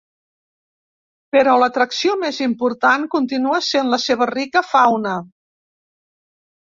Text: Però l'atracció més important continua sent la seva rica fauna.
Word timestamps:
Però 1.35 1.51
l'atracció 1.63 2.15
més 2.23 2.39
important 2.45 3.05
continua 3.17 3.61
sent 3.69 3.95
la 3.95 4.03
seva 4.07 4.29
rica 4.33 4.65
fauna. 4.75 5.17